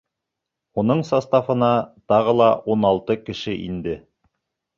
Уның 0.83 1.03
составына 1.09 1.69
тағы 2.15 2.33
ла 2.39 2.49
ун 2.77 2.89
алты 2.93 3.19
кеше 3.29 3.55
инде. 3.69 3.95